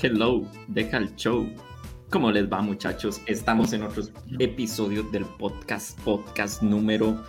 [0.00, 1.52] Hello, deja el show.
[2.08, 3.20] ¿Cómo les va muchachos?
[3.26, 4.04] Estamos en otro
[4.38, 7.20] episodio del podcast, podcast número...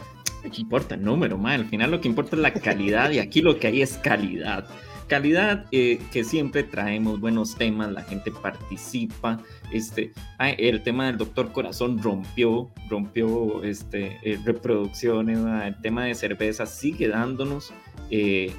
[0.43, 1.53] ¿Qué importa el número, ma?
[1.53, 4.69] Al final lo que importa es la calidad y aquí lo que hay es calidad.
[5.07, 9.41] Calidad eh, que siempre traemos buenos temas, la gente participa.
[9.73, 16.67] Este, el tema del doctor Corazón rompió, rompió este, eh, reproducciones, el tema de cerveza
[16.67, 17.73] sigue dándonos.
[18.11, 18.53] Eh,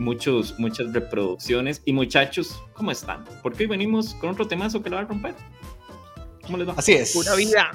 [0.00, 1.82] muchos, muchas reproducciones.
[1.84, 3.24] Y muchachos, ¿cómo están?
[3.42, 5.34] Porque hoy venimos con otro temazo que lo va a romper.
[6.44, 6.74] ¿Cómo les va?
[6.76, 7.12] Así es.
[7.12, 7.70] Pura vida.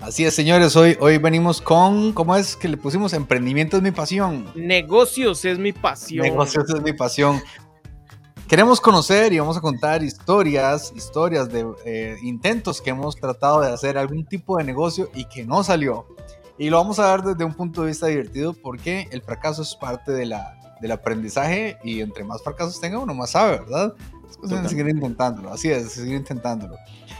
[0.00, 0.74] Así es, señores.
[0.76, 3.12] Hoy, hoy venimos con, ¿cómo es que le pusimos?
[3.12, 4.50] Emprendimiento es mi pasión.
[4.54, 6.26] Negocios es mi pasión.
[6.26, 7.40] Negocios es mi pasión.
[8.48, 13.68] Queremos conocer y vamos a contar historias, historias de eh, intentos que hemos tratado de
[13.68, 16.06] hacer algún tipo de negocio y que no salió.
[16.58, 19.74] Y lo vamos a dar desde un punto de vista divertido porque el fracaso es
[19.74, 23.94] parte de la, del aprendizaje y entre más fracasos tenga uno más sabe, ¿verdad?
[24.28, 26.76] Es cuestión de seguir intentándolo, así es, seguir intentándolo.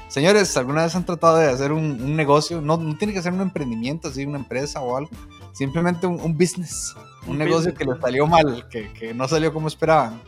[0.09, 2.61] Señores, ¿alguna vez han tratado de hacer un, negocio?
[2.61, 5.11] No, no, tiene que ser un emprendimiento, así una empresa o algo,
[5.53, 6.95] simplemente un, business,
[7.27, 10.21] un, negocio que les salió mal, que, que, no salió como esperaban.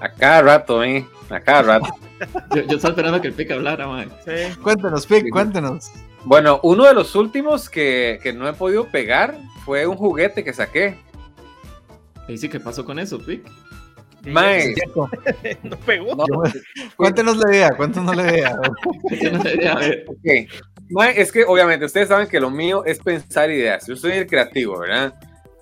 [0.00, 1.06] A cada rato, ¿eh?
[1.28, 1.94] A cada rato.
[2.56, 4.10] yo, yo, estaba esperando que el Pic hablara, man.
[4.24, 4.58] Sí.
[4.62, 5.90] Cuéntenos, Pic, cuéntenos.
[6.24, 10.52] Bueno, uno de los últimos que, que no he podido pegar fue un juguete que
[10.52, 10.98] saqué
[12.30, 13.42] ¿Y sí qué pasó con eso, Pic?
[14.26, 14.74] Mae.
[15.62, 16.16] no pegó.
[16.96, 18.56] cuéntenos la idea, cuéntenos la idea.
[20.06, 20.46] okay.
[20.90, 23.86] Mae, es que obviamente ustedes saben que lo mío es pensar ideas.
[23.86, 25.14] Yo soy el creativo, ¿verdad?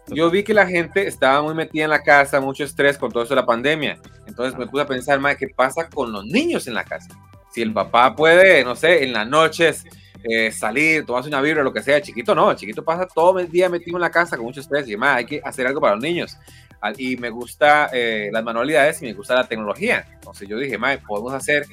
[0.08, 3.22] Yo vi que la gente estaba muy metida en la casa, mucho estrés con todo
[3.22, 3.98] eso de la pandemia.
[4.26, 7.08] Entonces me puse a pensar, mae, ¿qué pasa con los niños en la casa?
[7.52, 9.84] Si el papá puede, no sé, en las noches
[10.24, 12.00] eh, salir, tomarse una vibra, lo que sea.
[12.00, 14.96] Chiquito no, chiquito pasa todo el día metido en la casa con mucho estrés y
[14.96, 16.36] más, hay que hacer algo para los niños.
[16.96, 20.06] Y me gusta eh, las manualidades y me gusta la tecnología.
[20.14, 21.66] Entonces yo dije, mae, podemos hacer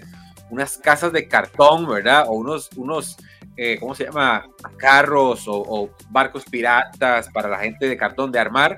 [0.49, 2.25] unas casas de cartón, ¿verdad?
[2.27, 3.17] O unos, unos
[3.57, 4.47] eh, ¿cómo se llama?
[4.77, 8.77] Carros o, barcos piratas para la gente de cartón de armar,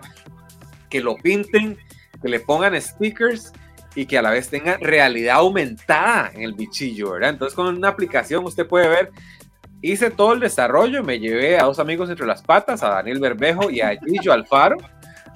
[0.89, 1.77] que lo pinten,
[2.21, 3.51] que le pongan stickers
[3.95, 7.31] y que a la vez tengan realidad aumentada en el bichillo, ¿verdad?
[7.31, 9.11] Entonces con una aplicación usted puede ver
[9.81, 13.69] hice todo el desarrollo, me llevé a dos amigos entre las patas, a Daniel Berbejo
[13.69, 14.77] y a Gillo Alfaro,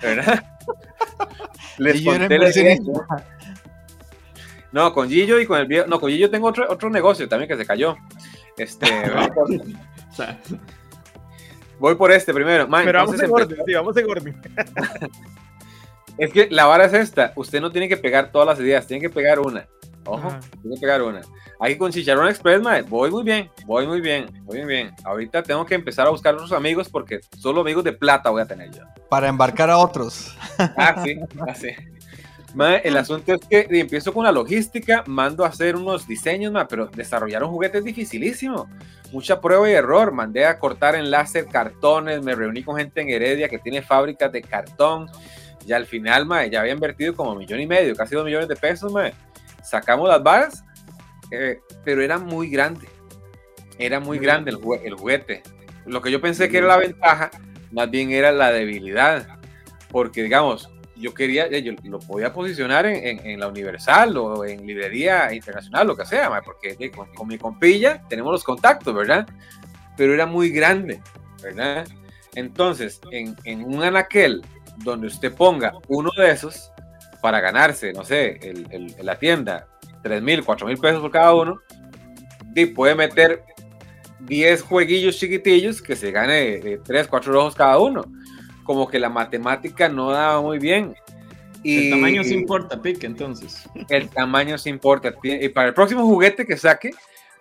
[0.02, 0.44] ¿verdad?
[1.78, 2.52] Les conté la
[4.72, 7.50] No, con Gillo y con el viejo, no, con Gillo tengo otro, otro negocio también
[7.50, 7.98] que se cayó.
[8.58, 8.88] Este,
[11.80, 12.68] voy por este primero.
[12.70, 14.42] Pero vamos en orden, sí, vamos en orden.
[16.18, 19.02] es que la vara es esta, usted no tiene que pegar todas las ideas, tiene
[19.02, 19.68] que pegar una.
[20.06, 20.30] Ojo,
[20.62, 21.22] tiene que pegar una.
[21.60, 24.96] Aquí con Chicharrón Express, voy muy bien, voy muy bien, voy muy bien.
[25.04, 28.46] Ahorita tengo que empezar a buscar otros amigos porque solo amigos de plata voy a
[28.46, 28.84] tener yo.
[29.10, 30.36] Para embarcar a otros.
[30.78, 31.70] Ah, sí, así.
[32.60, 36.88] Ah, el asunto es que empiezo con la logística, mando a hacer unos diseños, pero
[36.88, 38.68] desarrollar un juguete es dificilísimo.
[39.12, 40.12] Mucha prueba y error.
[40.12, 44.32] Mandé a cortar en láser cartones, me reuní con gente en Heredia que tiene fábricas
[44.32, 45.10] de cartón.
[45.66, 48.56] Y al final, ya había invertido como un millón y medio, casi dos millones de
[48.56, 48.92] pesos.
[49.64, 50.64] Sacamos las varas
[51.32, 52.88] eh, pero era muy grande.
[53.80, 55.42] Era muy grande el, juguete.
[55.86, 57.32] Lo que yo pensé que era la ventaja,
[57.72, 59.40] más bien era la debilidad.
[59.90, 65.88] Porque, digamos, yo quería, yo lo podía posicionar en, la Universal o en librería internacional,
[65.88, 69.28] lo que sea, porque con, mi compilla tenemos los contactos, ¿verdad?
[69.98, 71.02] Pero era muy grande,
[71.42, 71.88] ¿verdad?
[72.36, 74.42] Entonces, en, en un anaquel
[74.78, 76.72] donde usted ponga uno de esos
[77.22, 79.68] para ganarse, no sé, el, la tienda
[80.04, 81.62] 3 mil, 4 mil pesos por cada uno,
[82.56, 83.44] y puede meter
[84.22, 88.04] 10 jueguillos chiquitillos que se gane 3, 4 rojos cada uno.
[88.64, 90.96] Como que la matemática no daba muy bien.
[91.64, 93.68] Y, el tamaño se importa, Pique, entonces.
[93.90, 95.14] El tamaño se importa.
[95.24, 96.92] Y para el próximo juguete que saque,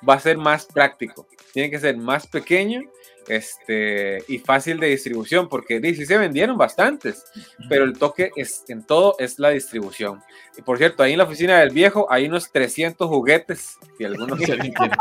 [0.07, 1.27] va a ser más práctico.
[1.53, 2.83] Tiene que ser más pequeño
[3.31, 7.25] este, y fácil de distribución, porque sí se vendieron bastantes,
[7.69, 10.21] pero el toque es, en todo es la distribución.
[10.59, 14.37] Y por cierto, ahí en la oficina del viejo hay unos 300 juguetes, si alguno
[14.37, 14.97] si alguien quiere,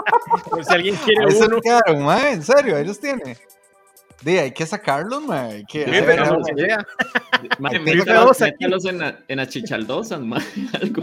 [0.64, 1.60] si alguien quiere uno.
[1.60, 3.36] Quedaron, en serio, ahí los tiene.
[4.22, 5.46] De, hay que sacarlos, man.
[5.48, 6.86] Hay que, sí, pero no, idea.
[8.90, 10.44] en, la, en achichaldosas, man.
[10.82, 11.02] Algo,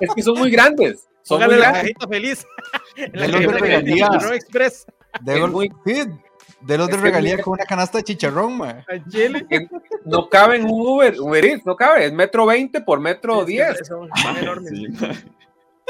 [0.00, 1.08] Es que son muy grandes.
[1.22, 2.44] Son muy la cajita feliz.
[2.96, 4.08] de los de regalía.
[4.34, 4.84] Express.
[5.22, 5.70] De, muy...
[6.64, 8.84] de los de regalía con una canasta de chicharrón, man.
[10.04, 12.06] No cabe en un Uber, Uber Eats, no cabe.
[12.06, 13.70] Es metro 20 por metro 10.
[13.70, 13.80] Es,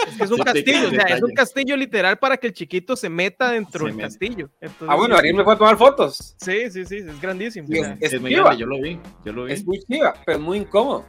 [0.07, 2.97] es que es un castillo, o sea, es un castillo literal para que el chiquito
[2.97, 4.51] se meta dentro del castillo.
[4.87, 6.37] ah, bueno, Ariel me puede tomar fotos.
[6.39, 7.69] Sí, sí, sí, es grandísimo.
[8.01, 9.53] es, muy grande, yo lo vi, yo lo vi.
[9.53, 11.07] Es muy chiva, pero muy incómodo.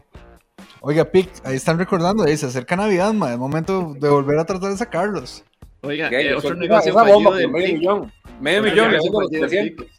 [0.81, 4.45] Oiga, Pic, ahí están recordando, ahí se acerca Navidad, ma, es momento de volver a
[4.45, 5.43] tratar de sacarlos.
[5.81, 8.87] Oiga, eh, otro es negocio una fallido bomba del por medio millón.
[8.87, 9.85] Otro millón, negocio pongo fallido del 300.
[9.85, 9.95] Pic.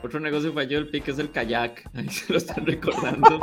[0.00, 1.90] Otro negocio fallido del PIC es el kayak.
[1.94, 3.40] Ahí se lo están recordando.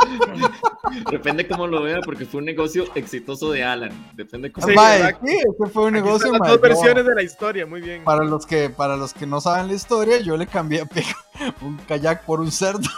[1.12, 3.92] Depende cómo lo vea, porque fue un negocio exitoso de Alan.
[4.14, 5.26] Depende cómo Sí, Ma, exacto.
[5.28, 8.04] sí, ese fue un Aquí negocio, las dos versiones de la historia, muy bien.
[8.06, 10.88] Para los que, para los que no saben la historia, yo le cambié a
[11.62, 12.90] un kayak por un cerdo.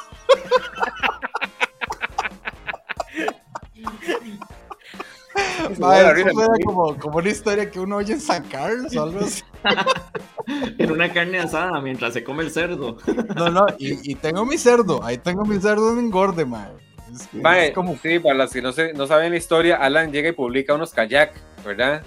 [5.80, 9.04] Ma, Bueno, eso me- como, como una historia que uno oye en San Carlos o
[9.04, 9.44] algo así.
[10.78, 12.98] en una carne asada mientras se come el cerdo.
[13.36, 16.70] No, no, y, y tengo mi cerdo, ahí tengo mi cerdo en engorde, ma.
[17.14, 20.12] Es, que es como, sí, para los que no, se, no saben la historia, Alan
[20.12, 21.32] llega y publica unos kayak,
[21.66, 22.04] ¿verdad?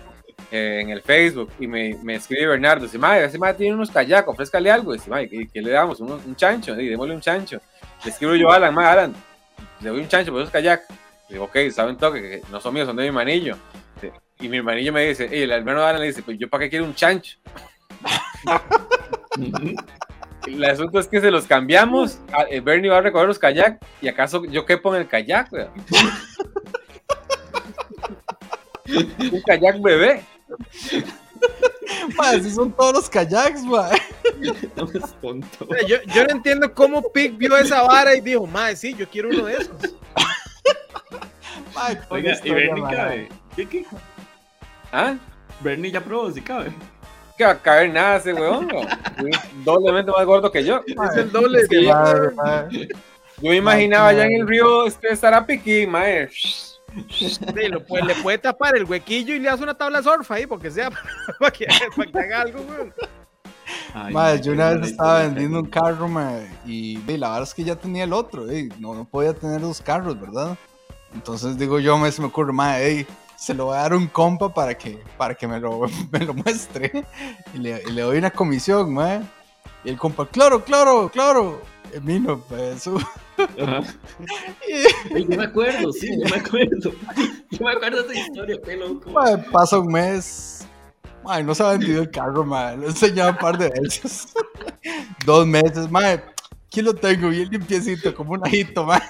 [0.53, 3.91] Eh, en el Facebook y me, me escribe Bernardo, dice, mae, ese mae tiene unos
[3.91, 6.01] kayak, ofrézcale algo, dice, mae, ¿qué, qué le damos?
[6.01, 7.61] Un, un chancho, y démosle un chancho.
[8.05, 9.15] Le escribo yo a Alan, mae, Alan,
[9.81, 10.83] le doy un chancho por esos kayak.
[11.31, 13.57] Digo, ok, saben toque, que no son míos, son de mi hermanillo.
[14.01, 14.09] Sí.
[14.41, 16.65] Y mi hermanillo me dice, y el hermano de Alan le dice, pues yo para
[16.65, 17.39] qué quiero un chancho.
[20.47, 22.19] El asunto es que se los cambiamos.
[22.63, 23.79] Bernie va a recoger los kayak.
[24.01, 25.53] ¿Y acaso yo quepo en el kayak?
[25.53, 25.71] wea?
[28.89, 30.25] Un kayak bebé.
[32.17, 33.91] ma, así son todos los kayaks, ma.
[34.77, 35.67] No es tonto.
[35.69, 38.95] O sea, Yo, yo no entiendo cómo Pic vio esa vara y dijo, madre, sí,
[38.95, 39.95] yo quiero uno de esos.
[41.89, 42.91] Qué Oiga, y historia, Bernie ma.
[42.91, 43.29] cabe.
[43.57, 43.85] ¿Qué, qué?
[44.93, 45.15] ¿Ah?
[45.61, 46.73] Bernie ya probó, si cabe.
[47.37, 48.67] Que va a caer nada ese weón.
[48.69, 48.81] ¿no?
[49.27, 50.83] Es doblemente más gordo que yo.
[50.87, 51.83] Es el doble de...
[51.89, 52.69] madre, ma.
[52.71, 56.29] Yo me imaginaba allá en el río este Sarapiquí, mae.
[56.31, 57.39] Sí,
[57.71, 60.71] lo puede- le puede tapar el huequillo y le hace una tabla surf ahí, porque
[60.71, 60.91] sea
[61.39, 61.67] para que,
[61.97, 62.93] para que haga algo, weón.
[63.95, 66.33] Ay, Ma, no, yo una vez estaba vendiendo un carro, ma,
[66.67, 68.45] y, y la verdad es que ya tenía el otro,
[68.81, 70.57] no, no podía tener dos carros, ¿verdad?
[71.15, 74.07] Entonces digo yo, me, se me ocurre, ma, ey, se lo voy a dar un
[74.07, 75.81] compa para que, para que me, lo,
[76.13, 77.05] me lo muestre
[77.55, 79.23] y le, y le doy una comisión, ma.
[79.83, 81.63] Y el compa, claro, claro, claro.
[81.95, 82.87] Y vino, pues,
[83.63, 83.83] Ajá.
[84.69, 86.93] y, Yo me acuerdo, sí, yo me acuerdo.
[87.51, 89.13] Yo me acuerdo de esa historia, qué loco.
[89.53, 90.67] pasa un mes.
[91.25, 92.73] Ma, no se ha vendido el carro, ma.
[92.75, 94.29] Lo he enseñado un par de veces.
[95.27, 96.23] Dos meses, ma.
[96.67, 99.03] Aquí lo tengo bien limpiecito, como un ajito, ma.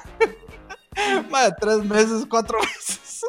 [1.30, 3.24] Ma, tres meses, cuatro meses.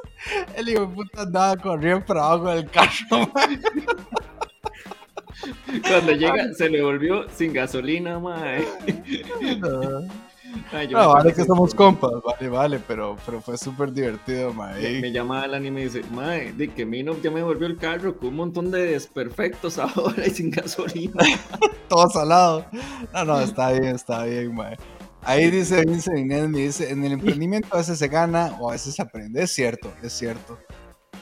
[0.56, 2.92] El hijo de puta andaba corriendo para abajo del carro.
[5.88, 8.63] Cuando llega, se le volvió sin gasolina, mae.
[9.58, 10.02] No,
[10.72, 14.74] Ay, vale que somos compas, vale, vale, pero, pero fue súper divertido, ma.
[14.74, 17.78] Me, me llama Alan y me dice, mae, de que Mino ya me volvió el
[17.78, 21.24] carro con un montón de desperfectos ahora y sin gasolina.
[21.88, 22.66] todo salado.
[23.14, 24.78] No, no, está bien, está bien, mae.
[25.23, 28.73] Ahí dice Vincent Inés, me dice, en el emprendimiento a veces se gana o a
[28.73, 29.44] veces se aprende.
[29.44, 30.57] Es cierto, es cierto.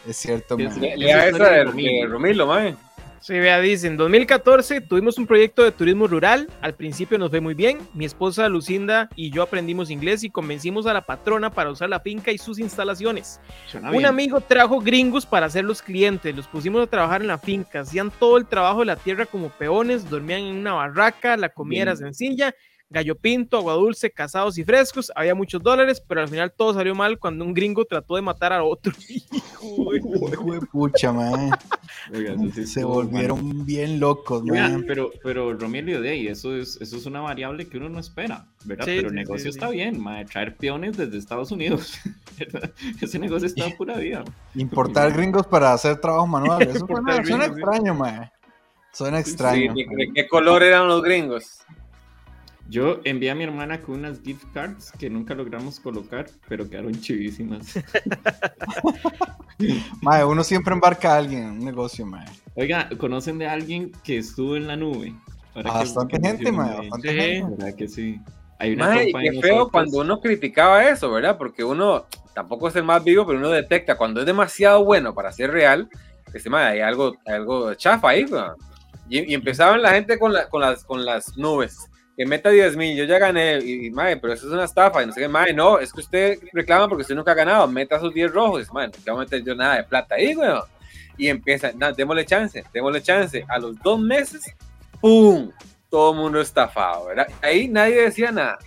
[0.07, 0.79] Es cierto, sí.
[0.79, 2.07] Le, Esa de Romilo.
[2.09, 2.75] Romilo, mae.
[3.21, 7.41] Sí, vea, dice, en 2014 tuvimos un proyecto de turismo rural, al principio nos fue
[7.41, 11.69] muy bien, mi esposa Lucinda y yo aprendimos inglés y convencimos a la patrona para
[11.69, 13.41] usar la finca y sus instalaciones.
[13.67, 14.05] Suena Un bien.
[14.05, 18.09] amigo trajo gringos para ser los clientes, los pusimos a trabajar en la finca, hacían
[18.09, 21.95] todo el trabajo de la tierra como peones, dormían en una barraca, la comida era
[21.95, 22.05] Bien.
[22.13, 22.55] sencilla,
[22.89, 26.95] gallo pinto, agua dulce, casados y frescos, había muchos dólares, pero al final todo salió
[26.95, 28.91] mal cuando un gringo trató de matar a otro.
[29.09, 31.11] Hijo, de pucha.
[32.11, 34.41] Oiga, sí Se estuvo volvieron bien locos.
[34.41, 34.83] Oiga, mae.
[34.83, 38.47] pero, pero Romilio de ahí, eso es, eso es una variable que uno no espera,
[38.65, 38.85] ¿verdad?
[38.85, 39.75] Sí, pero el negocio sí, está sí.
[39.75, 41.99] bien, mae, traer peones desde Estados Unidos.
[42.39, 42.71] ¿verdad?
[42.99, 44.23] Ese negocio está a pura vida.
[44.55, 46.63] Importar gringos para hacer trabajo manual.
[46.63, 48.31] Eso suena, suena extraño, mae.
[48.91, 49.75] Suena extraño.
[49.75, 51.59] ¿de, de qué color eran los gringos?
[52.69, 56.93] Yo envié a mi hermana con unas gift cards que nunca logramos colocar, pero quedaron
[56.93, 57.79] chivísimas.
[60.01, 62.25] Mae, uno siempre embarca a alguien en un negocio, mae.
[62.55, 65.13] Oiga, ¿conocen de alguien que estuvo en la nube?
[65.53, 66.77] Que- Bastante que gente, mae.
[66.77, 67.15] Bastante Sí.
[67.19, 67.55] gente.
[67.57, 68.19] ¿Verdad que sí?
[68.59, 71.37] Hay una Mae, qué feo nosotros- cuando uno criticaba eso, ¿verdad?
[71.37, 75.31] Porque uno tampoco es el más vivo, pero uno detecta cuando es demasiado bueno para
[75.31, 75.89] ser real,
[76.31, 78.25] que se hay algo, hay algo chafa ahí.
[79.09, 81.88] Y, y empezaban la gente con, la- con, las, con las nubes.
[82.19, 85.01] Que meta 10 mil, yo ya gané, y, y, mae, pero eso es una estafa,
[85.01, 87.65] y no sé qué, mae, no, es que usted reclama porque usted nunca ha ganado,
[87.69, 90.35] meta sus 10 rojos, mae, no te voy a meter yo nada de plata ahí,
[90.35, 90.63] weón.
[91.17, 93.45] Y empieza, no, démosle chance, démosle chance.
[93.47, 94.53] A los dos meses,
[94.99, 95.49] ¡pum!
[95.89, 97.27] Todo el mundo estafado, ¿verdad?
[97.41, 98.59] Ahí nadie decía nada.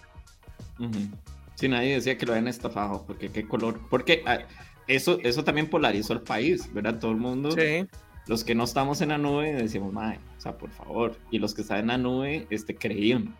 [1.56, 3.78] Sí, nadie decía que lo habían estafado, porque qué color.
[3.90, 4.38] Porque ah,
[4.86, 6.98] eso, eso también polarizó el país, ¿verdad?
[6.98, 7.86] Todo el mundo, Sí.
[8.26, 11.16] Los que no estamos en la nube, decíamos, mae, o sea, por favor.
[11.30, 13.36] Y los que están en la nube, este, creían.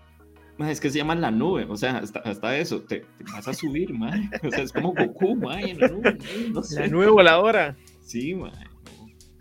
[0.59, 3.93] es que se llama la nube, o sea, hasta, hasta eso, te, vas a subir,
[3.95, 4.29] mae.
[4.47, 6.19] O sea, es como Goku, mae, en la nube,
[6.53, 6.81] no sé.
[6.81, 7.77] La nube voladora.
[8.01, 8.53] Sí, mae.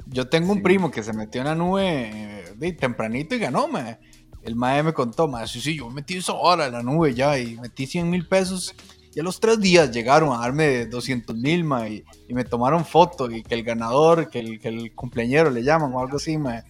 [0.07, 0.63] Yo tengo un Sí.
[0.63, 3.99] primo que se metió en la nube eh, de tempranito y ganó, mae.
[4.43, 7.37] El mae me contó, mae, sí, sí, yo metí esa hora en la nube ya
[7.37, 8.75] y metí 100 mil pesos.
[9.13, 13.29] Y a los tres días llegaron a darme 200 mil, y, y me tomaron foto
[13.29, 16.63] y que el ganador, que el, que el cumpleañero le llaman o algo así, mae.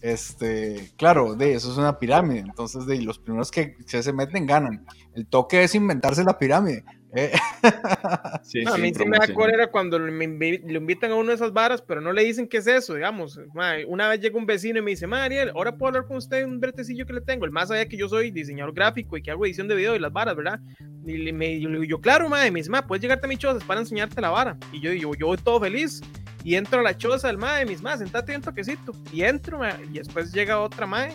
[0.00, 2.40] Este, claro, de eso es una pirámide.
[2.40, 4.86] Entonces, de los primeros que se, se meten ganan.
[5.14, 6.84] El toque es inventarse la pirámide.
[7.16, 7.32] Eh.
[8.42, 10.26] Sí, No, a sí, mí sí me da cólera cuando me
[10.64, 13.40] lo invitan a una de esas varas, pero no le dicen qué es eso, digamos.
[13.54, 16.44] Mae, una vez llega un vecino y me dice, Mariel, ahora puedo hablar con usted
[16.44, 17.44] un bretecillo que le tengo.
[17.44, 19.98] El más allá que yo soy diseñador gráfico y que hago edición de video y
[19.98, 20.60] las varas, ¿verdad?
[21.04, 23.28] Y le- me, yo le digo, yo, claro, madre, me dice, ma, puedes llegarte a
[23.28, 24.56] mi choza para enseñarte la vara.
[24.72, 26.00] Y yo, yo, yo voy todo feliz.
[26.44, 28.92] Y entro a la choza del madre, mis más, sentate un toquecito.
[29.12, 31.14] Y entro, ma, y después llega otra madre.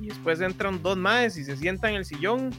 [0.00, 2.50] Y después entran dos madres y se sientan en el sillón.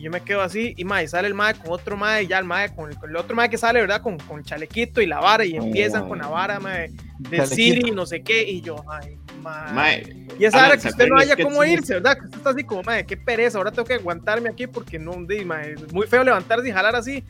[0.00, 2.38] Y yo me quedo así, y mae, sale el mae con otro mae, y ya
[2.38, 4.00] el mae con el, con el otro mae que sale, ¿verdad?
[4.00, 7.46] Con, con el chalequito y la vara, y empiezan con la vara, mae, de.
[7.46, 9.72] Siri y no sé qué, y yo, ay, mae.
[9.74, 12.16] Mae, Y esa hora que ¿se usted no haya cómo irse, ¿verdad?
[12.16, 15.12] Que usted está así como, madre, qué pereza, ahora tengo que aguantarme aquí porque no,
[15.28, 17.22] di, mae, es muy feo levantarse y jalar así.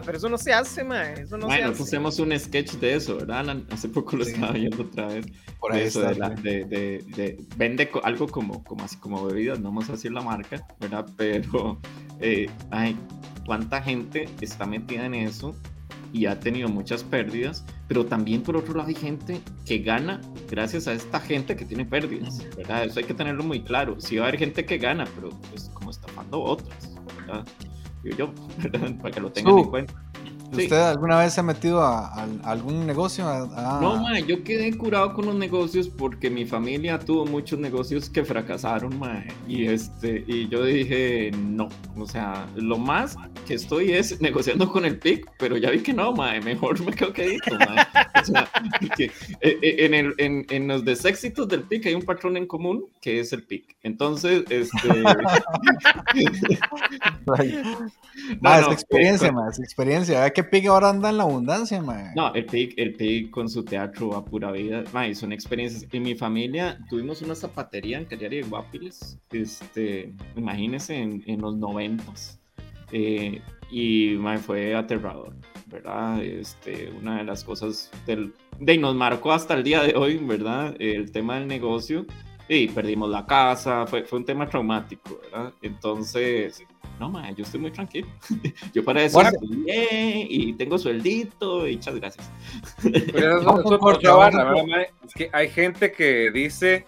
[0.00, 1.62] Pero eso no se hace, mae, eso no hace.
[1.64, 3.66] hacemos un sketch de eso, ¿verdad, Alan?
[3.70, 4.30] Hace poco lo Sí.
[4.32, 5.26] estaba viendo otra vez.
[5.60, 6.12] Por de ahí eso, está.
[6.12, 9.88] de, la- de- de- de- vende co- algo como, como así como bebidas, no vamos
[9.88, 11.06] a decir la marca, ¿verdad?
[11.16, 11.78] Pero,
[12.20, 12.96] eh, ay,
[13.46, 15.54] cuánta gente está metida en eso
[16.12, 20.20] y ha tenido muchas pérdidas, pero también por otro lado hay gente que gana
[20.50, 22.84] gracias a esta gente que tiene pérdidas, ¿verdad?
[22.84, 23.98] Eso hay que tenerlo muy claro.
[23.98, 27.46] Sí va a haber gente que gana, pero pues como estafando otras, ¿verdad?
[28.02, 28.30] Digo yo.
[29.02, 29.94] Para que lo tengan en cuenta.
[30.54, 30.64] Sí.
[30.64, 33.26] ¿Usted alguna vez se ha metido a, a- a algún negocio?
[33.26, 37.58] A- a- No, mae, yo quedé curado con los negocios porque mi familia tuvo muchos
[37.58, 39.28] negocios que fracasaron, mae.
[39.48, 41.68] Y este, y yo dije, no.
[41.96, 43.16] O sea, lo más
[43.46, 46.42] que estoy es negociando con el PIC, pero ya vi que no, mae.
[46.42, 47.86] Mejor me quedo quedito, mae.
[48.22, 48.48] O sea,
[48.96, 49.10] que, eh,
[49.40, 53.18] eh, en, el, en, en los deséxitos del PIC hay un patrón en común que
[53.20, 53.76] es el PIC.
[53.82, 54.88] Entonces, este.
[57.36, 57.62] Ay,
[58.40, 60.30] no, no, experiencia, eh, ma, es experiencia.
[60.30, 62.12] Que Pig ahora anda en la abundancia, ma.
[62.14, 65.86] No, el PIC, el PIC con su teatro a pura vida, son experiencias.
[65.92, 71.56] En mi familia tuvimos una zapatería en Callari de Guapiles, este, imagínense, en, en los
[71.56, 72.38] noventas.
[72.92, 75.32] Eh, y mae, fue aterrador,
[75.66, 76.22] ¿verdad?
[76.22, 80.74] Este, una de las cosas del, de, nos marcó hasta el día de hoy, ¿verdad?
[80.78, 82.04] El tema del negocio.
[82.48, 85.52] Y perdimos la casa, fue, fue un tema traumático, ¿verdad?
[85.62, 86.62] Entonces,
[87.00, 88.08] no, mae, yo estoy muy tranquilo.
[88.74, 89.30] yo para Bueno.
[89.64, 92.30] "Bien", y tengo sueldito, y muchas gracias.
[92.82, 94.90] Pero eso- eso es ¿verdad, mae?
[95.06, 96.86] Es que hay gente que dice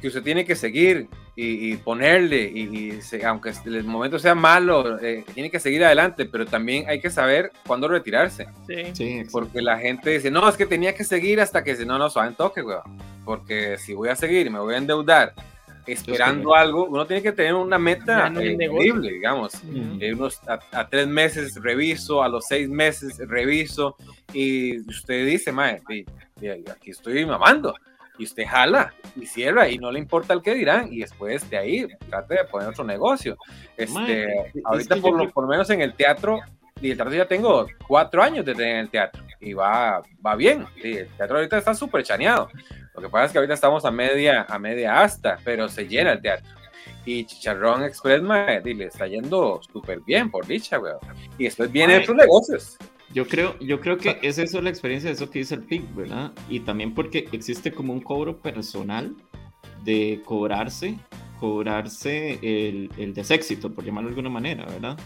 [0.00, 4.34] que usted tiene que seguir y, y ponerle, y, y se- aunque el momento sea
[4.34, 8.48] malo, eh, tiene que seguir adelante, pero también hay que saber cuándo retirarse.
[8.66, 8.84] Sí.
[8.92, 9.22] Sí.
[9.32, 12.10] Porque la gente dice, no, es que tenía que seguir hasta que se no, no,
[12.10, 12.82] suave en toque, weón.
[13.24, 15.32] Porque si voy a seguir y me voy a endeudar
[15.86, 18.56] esperando algo, uno tiene que tener una meta no eh,
[19.00, 19.54] digamos.
[19.54, 19.98] Ujú.
[20.00, 23.96] Eh, unos a, a tres meses reviso, a los seis meses reviso,
[24.32, 25.80] y usted dice, mae,
[26.70, 27.74] aquí estoy mamando,
[28.22, 31.58] y usted jala y cierra, y no le importa el que dirán, y después de
[31.58, 33.36] ahí trate de poner otro negocio.
[33.76, 36.40] Este, Mae, es ahorita que por, lo, por lo menos en el teatro,
[36.80, 40.64] y el teatro ya tengo cuatro años de tener el teatro, y va, va bien,
[40.80, 42.48] sí, el teatro ahorita está súper chaneado.
[42.94, 46.12] Lo que pasa es que ahorita estamos a media, a media asta, pero se llena
[46.12, 46.48] el teatro.
[47.04, 48.22] Y Chicharrón Express,
[48.62, 50.98] di, le está yendo súper bien, por dicha, weón.
[51.38, 52.78] Y después vienen otros negocios.
[53.14, 55.94] Yo creo, yo creo que es eso la experiencia de eso que dice el PIC,
[55.94, 56.32] ¿verdad?
[56.48, 59.14] Y también porque existe como un cobro personal
[59.84, 60.96] de cobrarse,
[61.38, 64.96] cobrarse el, el deséxito, por llamarlo de alguna manera, ¿verdad?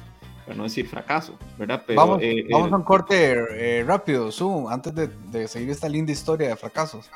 [0.44, 1.82] Para no decir fracaso, ¿verdad?
[1.84, 5.70] Pero, vamos, eh, vamos eh, a un corte eh, rápido, Su, antes de, de seguir
[5.70, 7.10] esta linda historia de fracasos.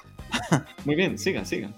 [0.84, 1.74] Muy bien, sigan, sigan.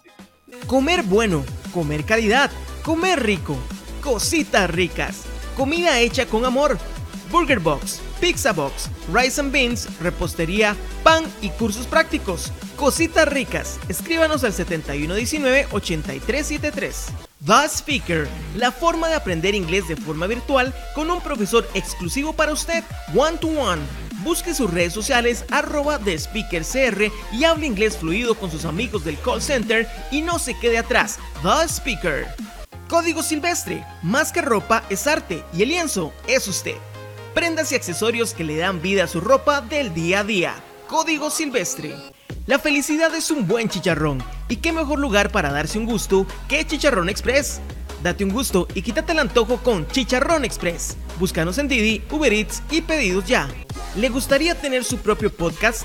[0.66, 2.50] Comer bueno, comer calidad,
[2.82, 3.56] comer rico,
[4.02, 6.78] cositas ricas, comida hecha con amor.
[7.30, 12.52] Burger Box, Pizza Box, Rice and Beans, repostería, pan y cursos prácticos.
[12.76, 13.80] Cositas ricas.
[13.88, 16.92] Escríbanos al 7119-8373.
[17.44, 22.52] The Speaker, la forma de aprender inglés de forma virtual con un profesor exclusivo para
[22.52, 23.82] usted, one to one.
[24.22, 29.42] Busque sus redes sociales arroba CR y hable inglés fluido con sus amigos del call
[29.42, 31.18] center y no se quede atrás.
[31.42, 32.28] The Speaker.
[32.88, 36.76] Código Silvestre, más que ropa es arte y el lienzo es usted.
[37.34, 40.54] Prendas y accesorios que le dan vida a su ropa del día a día.
[40.86, 41.94] Código Silvestre.
[42.44, 46.66] La felicidad es un buen chicharrón y qué mejor lugar para darse un gusto que
[46.66, 47.60] Chicharrón Express.
[48.02, 50.98] Date un gusto y quítate el antojo con Chicharrón Express.
[51.18, 53.48] Búscanos en Didi, Uber Eats y pedidos ya.
[53.96, 55.84] ¿Le gustaría tener su propio podcast?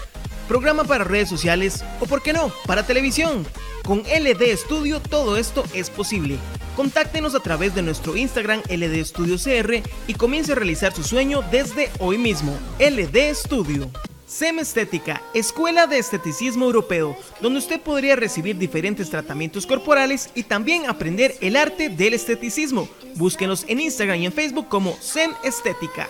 [0.49, 3.45] Programa para redes sociales o, por qué no, para televisión.
[3.85, 6.37] Con LD Studio todo esto es posible.
[6.77, 11.41] Contáctenos a través de nuestro Instagram LD Studio CR y comience a realizar su sueño
[11.49, 12.55] desde hoy mismo.
[12.77, 13.89] LD Studio.
[14.27, 20.87] SEM Estética, Escuela de Esteticismo Europeo, donde usted podría recibir diferentes tratamientos corporales y también
[20.87, 22.87] aprender el arte del esteticismo.
[23.15, 26.07] Búsquenos en Instagram y en Facebook como SEM Estética.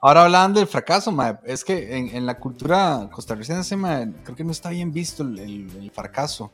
[0.00, 3.76] Ahora hablando del fracaso, mae, es que en, la cultura costarricense,
[4.22, 6.52] creo que no está bien visto el fracaso.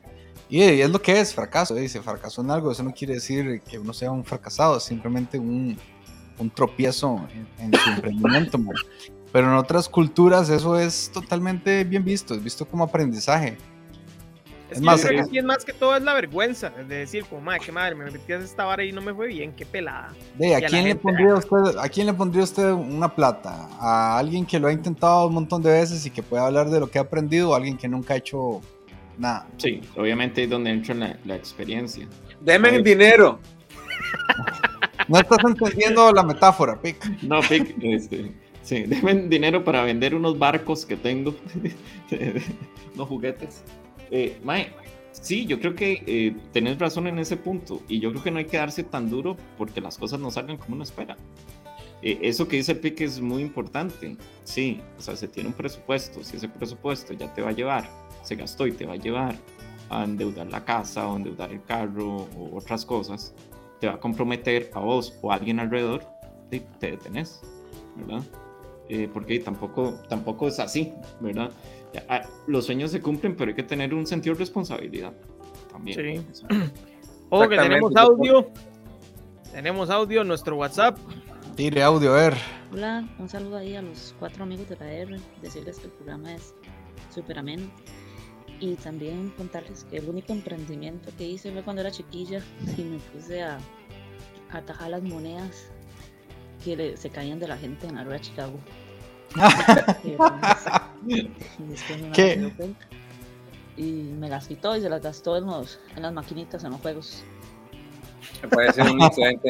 [0.49, 3.61] Y eh, es lo que es fracaso, eh, fracasó en algo, eso no quiere decir
[3.61, 5.77] que uno sea un fracasado, es simplemente un,
[6.39, 8.57] un tropiezo en, en su emprendimiento.
[8.57, 8.75] mae.
[9.31, 13.57] Pero en otras culturas eso es totalmente bien visto, es visto como aprendizaje.
[14.71, 16.13] Es, Es que más, yo creo eh, que sí es más que todo es la
[16.13, 19.13] vergüenza de decir, como, madre, qué madre, me metí a esta vara y no me
[19.13, 20.13] fue bien, qué pelada.
[20.35, 23.67] De, ¿a, quién le gente, pondría usted, ¿A quién le pondría usted una plata?
[23.79, 26.79] ¿A alguien que lo ha intentado un montón de veces y que puede hablar de
[26.79, 28.61] lo que ha aprendido o a alguien que nunca ha hecho
[29.19, 29.47] nada?
[29.57, 32.07] Sí, obviamente es donde entra la, la experiencia.
[32.41, 32.81] Denme Ay.
[32.81, 33.39] dinero.
[35.07, 37.03] No estás entendiendo la metáfora, Pic.
[37.23, 41.35] No, Pic, este, sí, denme dinero para vender unos barcos que tengo,
[42.95, 43.63] unos juguetes.
[44.11, 44.71] Eh, mae,
[45.11, 48.39] sí, yo creo que eh, tenés razón en ese punto y yo creo que no
[48.39, 51.17] hay que darse tan duro porque las cosas no salgan como uno espera.
[52.01, 54.15] Eh, eso que dice Pic es muy importante.
[54.43, 56.23] Sí, o sea, se tiene un presupuesto.
[56.23, 57.89] Si ese presupuesto ya te va a llevar,
[58.29, 59.35] se gastó y te va a llevar
[59.89, 63.33] a endeudar la casa o endeudar el carro o otras cosas,
[63.79, 66.03] te va a comprometer a vos o a alguien alrededor,
[66.51, 67.41] te, te detenés,
[67.95, 68.23] ¿verdad?
[68.87, 71.51] Eh, porque tampoco, tampoco es así, ¿verdad?
[72.07, 75.11] Ah, Los sueños se cumplen, pero hay que tener un sentido de responsabilidad
[75.71, 76.27] también.
[76.31, 76.45] Sí.
[77.29, 78.47] Ojo que tenemos audio.
[79.51, 80.99] Tenemos audio en nuestro WhatsApp.
[81.55, 82.33] Tire audio, a ver.
[82.71, 86.35] Hola, un saludo ahí a los cuatro amigos de la R, decirles que el programa
[86.35, 86.53] es
[87.09, 87.63] súper ameno
[88.59, 92.41] y también contarles que el único emprendimiento que hice fue cuando era chiquilla
[92.77, 93.57] y me puse a,
[94.51, 95.67] a atajar las monedas
[96.63, 98.59] que le- se caían de la gente en la rueda de Chicago.
[101.07, 102.51] Y después- mamá ¿Qué?
[103.77, 103.83] y
[104.19, 107.23] me las quitó y se las gastó en, los, en las maquinitas, en los juegos.
[108.41, 109.49] Me parece un excelente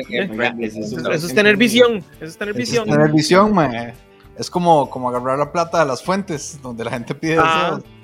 [0.62, 2.04] es Eso, eso es tener visión.
[2.18, 2.86] Eso es tener Es visión.
[2.88, 3.94] tener visión, mae.
[4.38, 7.80] Es como, como agarrar la plata de las fuentes, donde la gente pide Ah.
[7.82, 7.99] deseos.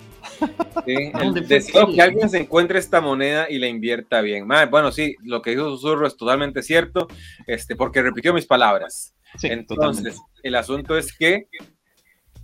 [0.86, 4.48] Sí, ¿Dónde el fue deseo que- alguien se encuentre esta moneda y la invierta bien.
[4.70, 7.08] Bueno, sí, lo que dijo Susurro es totalmente cierto,
[7.48, 9.14] este, porque repitió mis palabras.
[9.38, 10.40] sí, Entonces, totalmente.
[10.44, 11.48] el asunto es que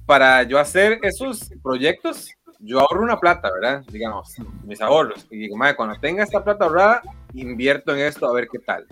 [0.06, 3.84] para yo hacer esos proyectos, yo ahorro una plata, ¿verdad?
[3.92, 5.26] Digamos, mis ahorros.
[5.32, 7.02] Y digo, "Mae, cuando tenga esta plata ahorrada,
[7.34, 8.86] invierto en esto a ver qué tal.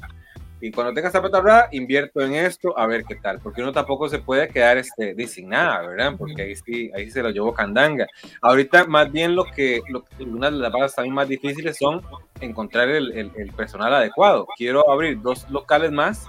[0.61, 3.39] Y cuando tenga esta plata ahorrada, invierto en esto a ver qué tal.
[3.39, 6.13] Porque uno tampoco se puede quedar este, sin nada, ¿verdad?
[6.17, 8.07] Porque ahí sí, ahí se lo llevo candanga.
[8.41, 12.01] Ahorita, más bien, lo que, lo, una de las bases también más difíciles son
[12.41, 14.47] encontrar el, el- el personal adecuado.
[14.57, 16.25] Quiero abrir dos locales más,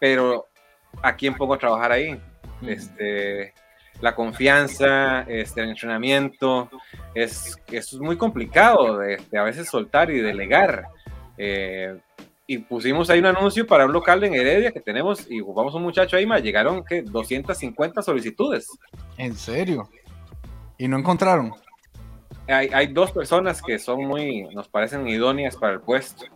[0.00, 0.46] pero
[1.02, 2.20] ¿a quién pongo a trabajar ahí?
[2.66, 3.52] Este,
[4.00, 6.68] la confianza, este, el entrenamiento,
[7.14, 10.86] es, es muy complicado de, de a veces soltar y delegar.
[11.38, 11.96] Eh,
[12.46, 15.82] y pusimos ahí un anuncio para un local en Heredia que tenemos y ocupamos un
[15.82, 18.68] muchacho ahí, más llegaron que 250 solicitudes.
[19.16, 19.88] En serio.
[20.76, 21.52] Y no encontraron.
[22.46, 26.26] Hay, hay dos personas que son muy, nos parecen idóneas para el puesto.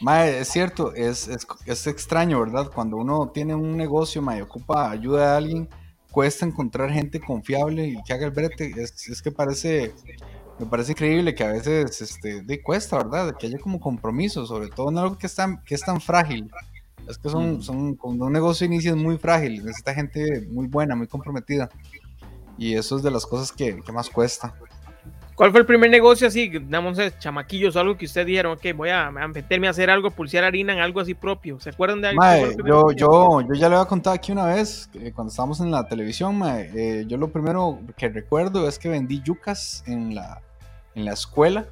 [0.00, 2.70] Mae, es cierto, es, es, es extraño, ¿verdad?
[2.72, 5.68] Cuando uno tiene un negocio, mae, ocupa ayuda de alguien,
[6.10, 8.72] cuesta encontrar gente confiable y que haga el brete.
[8.76, 9.94] Es, es que parece,
[10.58, 13.36] me parece increíble que a veces este, de, cuesta, ¿verdad?
[13.38, 16.50] Que haya como compromiso, sobre todo en algo que es tan, que es tan frágil.
[17.08, 20.94] Es que son, son, cuando un negocio inicia es muy frágil, necesita gente muy buena,
[20.94, 21.70] muy comprometida.
[22.58, 24.54] Y eso es de las cosas que, que más cuesta.
[25.36, 28.88] ¿Cuál fue el primer negocio así, digamos, chamaquillos o algo que ustedes dijeron, ok, voy
[28.88, 31.60] a, a meterme a hacer algo, pulsear harina en algo así propio?
[31.60, 32.20] ¿Se acuerdan de algo?
[32.20, 34.90] Mae, ¿Qué fue lo primero yo, yo, yo ya le había contado aquí una vez,
[34.94, 38.88] eh, cuando estábamos en la televisión, mae, eh, yo lo primero que recuerdo es que
[38.88, 40.42] vendí yucas en la,
[40.98, 41.66] en la escuela.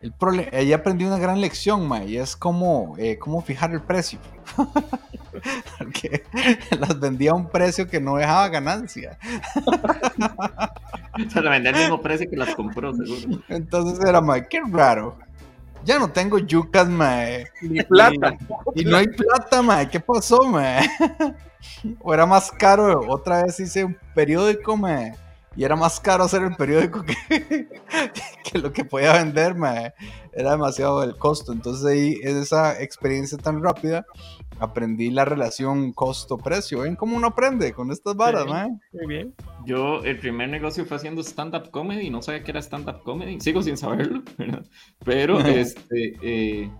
[0.00, 3.80] El prole- ahí aprendí una gran lección, mae, y es cómo, eh, cómo fijar el
[3.80, 4.18] precio.
[5.78, 6.24] Porque
[6.78, 9.16] las vendía a un precio que no dejaba ganancia.
[11.32, 13.42] Se la vendía al mismo precio que las compró, seguro.
[13.48, 15.16] Entonces era, mae, qué raro.
[15.84, 17.46] Ya no tengo yucas, mae.
[17.60, 18.36] Ni plata.
[18.74, 19.88] Y no hay plata, mae.
[19.88, 20.88] ¿Qué pasó, mae?
[22.00, 23.00] O era más caro.
[23.08, 25.14] Otra vez hice un periódico, mae.
[25.54, 27.14] Y era más caro hacer el periódico que,
[28.50, 29.92] que lo que podía vender, mae.
[30.32, 31.52] Era demasiado el costo.
[31.52, 34.06] Entonces ahí, en esa experiencia tan rápida,
[34.58, 36.80] aprendí la relación costo-precio.
[36.80, 38.50] ¿Ven cómo uno aprende con estas varas, Sí.
[38.50, 38.68] mae?
[38.92, 39.34] Muy bien.
[39.66, 43.62] Yo, el primer negocio fue haciendo stand-up comedy, no sabía que era stand-up comedy, sigo
[43.62, 44.64] sin saberlo, ¿verdad?
[45.04, 46.70] Pero este, eh,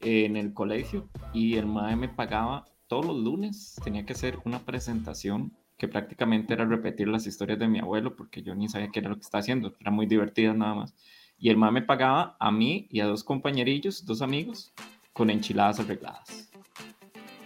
[0.00, 4.60] en el colegio y el MAE me pagaba todos los lunes, tenía que hacer una
[4.60, 8.98] presentación que prácticamente era repetir las historias de mi abuelo, porque yo ni sabía qué
[8.98, 10.94] era lo que estaba haciendo, era muy divertida nada más.
[11.38, 14.72] Y el MAE me pagaba a mí y a dos compañerillos, dos amigos,
[15.12, 16.50] con enchiladas arregladas.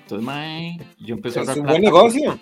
[0.03, 2.41] Entonces, MAE, yo empecé a Es un buen negocio.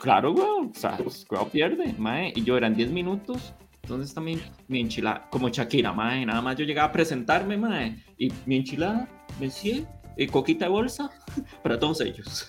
[0.00, 0.70] Claro, güey.
[0.70, 2.32] O sea, cuidado pierde, mae.
[2.36, 3.52] Y yo eran 10 minutos.
[3.88, 5.28] ¿Dónde está mi, mi enchilada?
[5.28, 6.24] Como Shakira, mae.
[6.24, 7.96] Nada más yo llegaba a presentarme, mae.
[8.16, 9.08] Y mi enchilada,
[9.40, 9.84] Monsieur,
[10.16, 11.10] y coquita de bolsa
[11.62, 12.48] para todos ellos.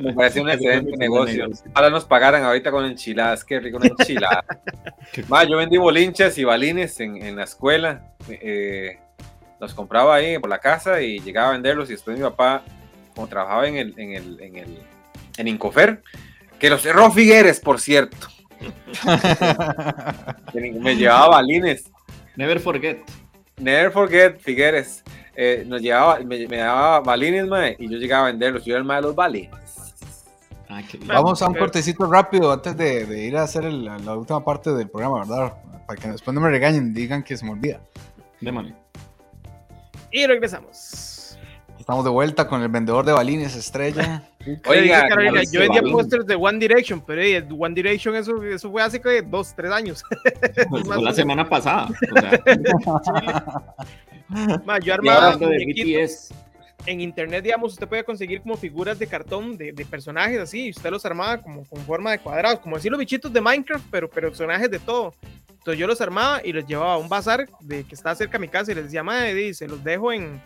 [0.00, 1.48] Me parece un excelente negocio.
[1.74, 3.44] Ahora nos pagaran ahorita con enchiladas.
[3.44, 4.44] Qué rico una enchilada.
[5.28, 8.12] Ma, yo vendí bolinches y balines en, en la escuela.
[8.28, 8.98] eh,
[9.60, 11.88] los compraba ahí por la casa y llegaba a venderlos.
[11.88, 12.62] Y después mi papá,
[13.14, 14.78] como trabajaba en el, en el, en el
[15.36, 16.02] en Incofer,
[16.58, 18.28] que los cerró Figueres, por cierto.
[20.54, 21.90] Me llevaba balines.
[22.36, 22.98] Never forget.
[23.58, 25.02] Never forget, Figueres.
[25.36, 28.64] Eh, nos llevaba, me, me daba balines, mae, y yo llegaba a venderlos.
[28.64, 29.50] Yo era el mae de los balines.
[30.90, 34.44] Qué Vamos a un cortecito rápido antes de, de ir a hacer el- la, última
[34.44, 35.54] parte del programa, ¿verdad?
[35.86, 37.80] Para que después no me regañen, digan que se me olvida.
[40.10, 41.38] Y regresamos.
[41.78, 44.22] Estamos de vuelta con el vendedor de balines estrella.
[44.66, 48.42] Oiga, Carolina, ¿cuál es yo vendía pósters de One Direction, pero eh, One Direction eso,
[48.42, 50.02] eso fue hace que dos, tres años.
[50.70, 51.88] Pues la semana pasada.
[52.10, 52.40] O sea,
[54.64, 55.38] Ma, yo armaba
[56.86, 60.70] en internet, digamos, usted puede conseguir como figuras de cartón de, de personajes así, y
[60.70, 64.10] usted los armaba como con forma de cuadrados, como decir los bichitos de Minecraft, pero,
[64.10, 65.14] pero personajes de todo.
[65.48, 68.40] Entonces yo los armaba y los llevaba a un bazar de que está cerca de
[68.40, 70.38] mi casa y les decía, madre, se los dejo en,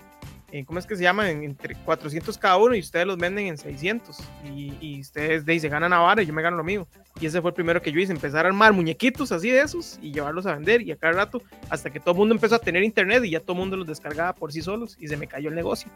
[0.66, 1.30] ¿cómo es que se llama?
[1.30, 4.18] En, entre 400 cada uno y ustedes los venden en 600.
[4.54, 6.86] Y, ustedes de ganan a vara y yo me gano lo mío.
[7.20, 9.98] Y ese fue el primero que yo hice, empezar a armar muñequitos así de esos
[10.00, 12.58] y llevarlos a vender y a cada rato, hasta que todo el mundo empezó a
[12.58, 15.26] tener internet y ya todo el mundo los descargaba por sí solos y se me
[15.26, 15.90] cayó el negocio.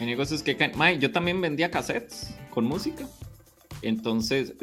[0.00, 0.72] Hay negocios que caen.
[0.76, 3.06] Mae, yo también vendía cassettes con música.
[3.82, 4.54] Entonces,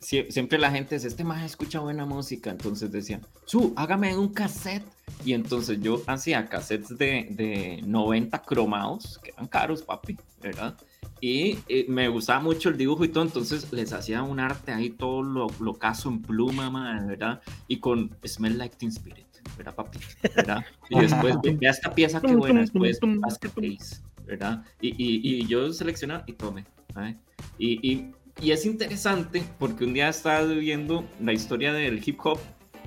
[0.00, 2.50] sie- siempre la gente dice, este más escucha buena música.
[2.50, 4.84] Entonces decían, su, hágame un cassette.
[5.24, 10.76] Y entonces yo hacía cassettes de, de 90 cromados, que eran caros, papi, ¿verdad?
[11.20, 14.90] Y eh, me gustaba mucho el dibujo y todo, entonces les hacía un arte ahí
[14.90, 17.40] todo lo, lo caso en pluma, mae, ¿verdad?
[17.68, 19.24] Y con Smell Like Teen Spirit,
[19.56, 19.98] ¿verdad, papi?
[20.34, 20.64] ¿verdad?
[20.90, 24.64] Y después, ve- vea esta pieza que buena, después Basket Case, ¿verdad?
[24.80, 27.16] Y, y, y yo seleccionaba y tomé, ¿sabes?
[27.58, 32.38] Y, y, y es interesante porque un día estaba viendo la historia del hip hop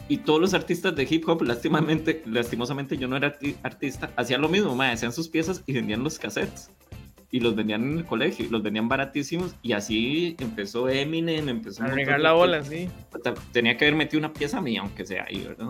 [0.07, 4.41] y todos los artistas de hip hop, lastimamente, lastimosamente yo no era arti- artista, hacían
[4.41, 6.71] lo mismo, mae, hacían sus piezas y vendían los cassettes.
[7.31, 11.83] Y los vendían en el colegio, y los vendían baratísimos, y así empezó Eminem, empezó...
[11.83, 12.89] A regar la bola, sí.
[13.51, 15.67] Tenía que haber metido una pieza mía, aunque sea ahí, ¿verdad?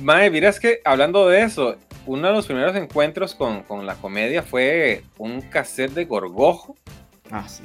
[0.00, 4.42] Mae, miras que hablando de eso, uno de los primeros encuentros con, con la comedia
[4.42, 6.74] fue un cassette de Gorgojo.
[7.30, 7.64] Ah, sí.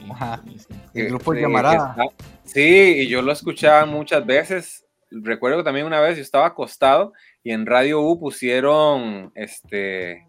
[0.93, 1.95] El grupo que- Llamarada.
[1.95, 4.86] que está- Sí, y yo lo escuchaba muchas veces.
[5.12, 10.26] Recuerdo que también una vez yo estaba acostado y en Radio U pusieron este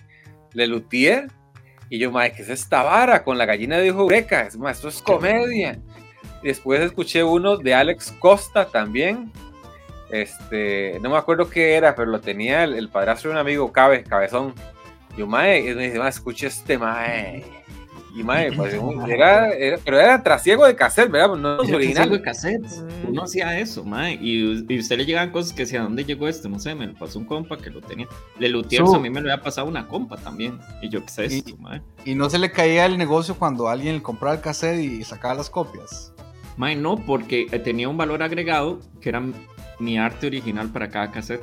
[0.52, 1.28] Lelutier.
[1.90, 4.42] Y yo, mae, ¿qué es esta vara con la gallina de Eureka?
[4.42, 5.78] Es más, esto es comedia.
[6.42, 9.30] Y después escuché uno de Alex Costa también.
[10.10, 13.72] Este, no me acuerdo qué era, pero lo tenía el, el padrastro de un amigo,
[13.72, 14.54] Cabe, Cabezón.
[15.16, 17.44] Yo, y me dice, escuché este mae.
[18.14, 18.74] Y mae, pues,
[19.08, 21.34] era, era- pero era trasiego de cassette, ¿verdad?
[21.36, 22.10] No Era originales.
[22.12, 22.82] de cassettes.
[23.04, 23.08] Mm.
[23.10, 24.14] Uno hacía eso, mae.
[24.20, 26.48] Y, y usted le llegaban cosas que decía, ¿dónde llegó esto?
[26.48, 28.06] No sé, me lo pasó un compa que lo tenía.
[28.38, 30.58] De Lutiers Su- a mí me lo había pasado una compa también.
[30.80, 31.82] Y yo, ¿qué es Y- esto, mae?
[32.04, 35.50] Y no se le caía el negocio cuando alguien compraba el cassette y sacaba las
[35.50, 36.12] copias.
[36.56, 39.20] Mae, no, porque eh, tenía un valor agregado que era
[39.80, 41.42] mi arte original para cada cassette.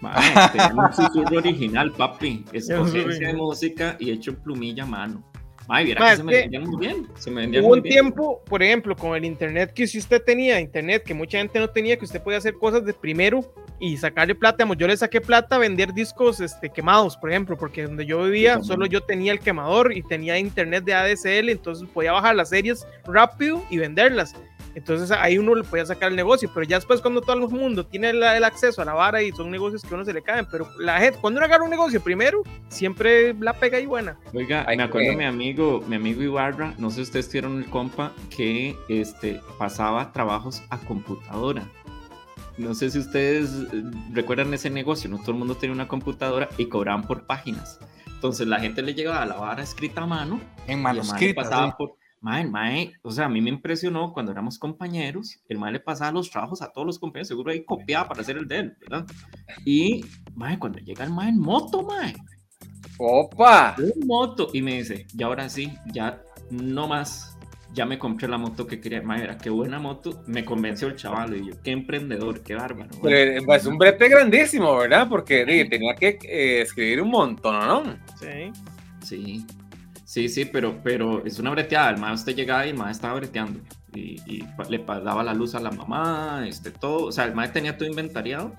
[0.00, 0.14] Mae,
[0.52, 2.44] tenía un susurro original, papi.
[2.52, 5.24] Escogencia de música y hecho en plumilla a mano.
[5.68, 7.06] Viera Mae, que se me vendían muy bien.
[7.16, 7.92] Se me vendían Hubo muy un bien.
[7.94, 11.68] tiempo, por ejemplo, con el internet que si usted tenía internet, que mucha gente no
[11.68, 13.40] tenía, que usted podía hacer cosas de primero
[13.78, 14.66] y sacarle plata.
[14.76, 18.54] Yo le saqué plata a vender discos este, quemados, por ejemplo, porque donde yo vivía
[18.54, 18.68] también.
[18.68, 22.86] solo yo tenía el quemador y tenía internet de ADSL, entonces podía bajar las series
[23.04, 24.34] rápido y venderlas.
[24.76, 27.86] Entonces ahí uno le podía sacar el negocio, pero ya después cuando todo el mundo
[27.86, 30.20] tiene el, el acceso a la vara y son negocios que a uno se le
[30.22, 34.18] caen, pero la gente, cuando uno agarra un negocio primero, siempre la pega y buena.
[34.34, 35.16] Oiga, Ay, me acuerdo qué.
[35.16, 40.12] mi amigo, mi amigo Ibarra, no sé si ustedes tuvieron el compa que este, pasaba
[40.12, 41.66] trabajos a computadora.
[42.58, 46.50] No sé si ustedes eh, recuerdan ese negocio, no todo el mundo tenía una computadora
[46.58, 47.78] y cobraban por páginas.
[48.08, 51.42] Entonces la gente le llegaba a la vara escrita a mano En y manuscrita.
[51.42, 51.74] pasaba sí.
[51.78, 51.96] por...
[52.20, 56.12] Mae, mae, o sea, a mí me impresionó cuando éramos compañeros, el mae le pasaba
[56.12, 59.06] los trabajos a todos los compañeros, seguro ahí copiaba para hacer el de él, ¿verdad?
[59.64, 62.14] Y, mae, cuando llega el mae en moto, mae,
[62.98, 63.76] ¡Opa!
[63.78, 67.36] en moto, y me dice, y ahora sí, ya no más,
[67.74, 70.96] ya me compré la moto que quería, mae, era qué buena moto, me convenció el
[70.96, 72.88] chaval, y yo, qué emprendedor, qué bárbaro.
[72.88, 73.00] mae".
[73.02, 75.06] Pero, eh, es un brete grandísimo, ¿verdad?
[75.08, 77.84] Porque di, tenía que eh, escribir un montón, ¿no?
[78.18, 78.50] Sí.
[79.02, 79.46] Sí,
[80.06, 81.90] sí, sí, pero, pero es una breteada.
[81.90, 83.60] El mae usted llegaba y el mae estaba breteando.
[83.94, 87.06] Y, y le daba la luz a la mamá, este, todo.
[87.08, 88.54] O sea, el mae tenía todo inventariado.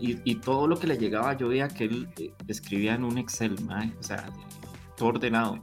[0.00, 3.18] Y, y todo lo que le llegaba, yo veía que él eh, escribía en un
[3.18, 3.92] Excel, mae.
[4.00, 4.24] O sea,
[4.96, 5.58] todo ordenado.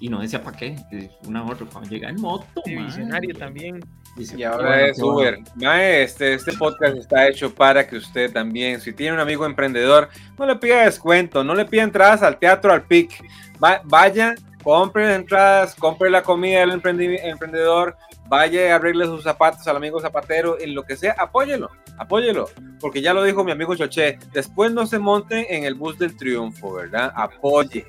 [0.00, 0.76] Y no decía para qué.
[0.92, 1.66] eh, Una otra.
[1.66, 3.80] Cuando llega en moto, visionario también.
[4.16, 5.16] dice, Y "Qué ahora es qué bueno".
[5.18, 5.38] Uber.
[5.56, 10.08] Mae, este, este podcast está hecho para que usted también, si tiene un amigo emprendedor,
[10.38, 13.24] no le pida descuento, no le pida entradas al teatro, al PIC.
[13.62, 17.96] Va- vaya, compre las entradas, compre la comida del emprendedor,
[18.26, 22.48] vaya y arregle sus zapatos al amigo zapatero, en lo que sea, apóyelo, apóyelo.
[22.80, 26.16] Porque ya lo dijo mi amigo Choché, después no se monten en el bus del
[26.16, 27.12] triunfo, ¿verdad?
[27.14, 27.84] Apoye,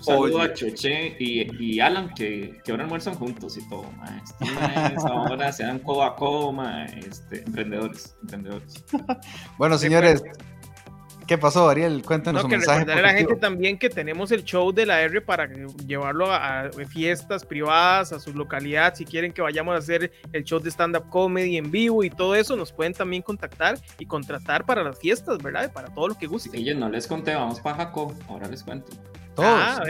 [0.00, 0.54] saludo a apoye.
[0.54, 4.22] Choche y, y Alan, que, que ahora almuerzan juntos y todo, mae.
[4.22, 6.54] Estos maes ahora se dan codo a codo,
[6.96, 8.84] este, emprendedores, emprendedores.
[9.58, 10.22] Bueno, señores,
[11.26, 12.02] ¿qué pasó, Ariel?
[12.04, 12.80] Cuéntanos No, un que mensaje.
[12.80, 15.48] recordarle a la gente también que tenemos el show de la R para
[15.86, 18.94] llevarlo a, a fiestas privadas, a su localidad.
[18.94, 22.34] Si quieren que vayamos a hacer el show de stand-up comedy en vivo y todo
[22.34, 25.72] eso, nos pueden también contactar y contratar para las fiestas, ¿verdad?
[25.72, 26.50] Para todo lo que guste.
[26.50, 28.92] Chiquillos, no les conté, vamos para Jaco, ahora les cuento.
[29.34, 29.48] Todos.
[29.50, 29.82] Ah.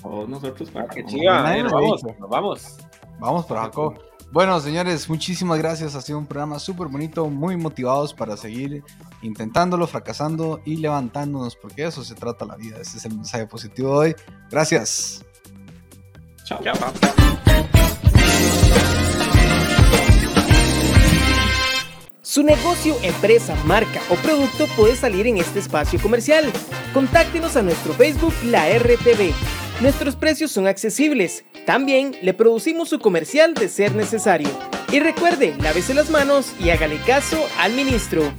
[0.00, 1.10] Todos nosotros para qué Jaco.
[1.10, 2.76] chiva, Nadie nos lo ha vamos, vamos.
[3.18, 3.98] Vamos por Jacob.
[4.32, 5.94] Bueno, señores, muchísimas gracias.
[5.94, 8.82] Ha sido un programa súper bonito, muy motivados para seguir
[9.20, 12.78] intentándolo, fracasando y levantándonos, porque de eso se trata la vida.
[12.80, 14.16] Ese es el mensaje positivo de hoy.
[14.50, 15.22] Gracias.
[16.44, 16.60] Chao.
[16.62, 16.74] Chao.
[22.22, 26.50] Su negocio, empresa, marca o producto puede salir en este espacio comercial.
[26.94, 29.61] Contáctenos a nuestro Facebook La RTV.
[29.82, 31.44] Nuestros precios son accesibles.
[31.66, 34.48] También le producimos su comercial de ser necesario.
[34.92, 38.32] Y recuerde, lávese las manos y hágale caso al ministro.